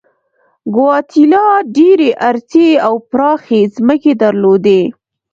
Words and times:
ګواتیلا 0.75 1.45
ډېرې 1.77 2.09
ارتې 2.29 2.67
او 2.85 2.93
پراخې 3.09 3.61
ځمکې 3.75 4.11
درلودلې. 4.21 4.81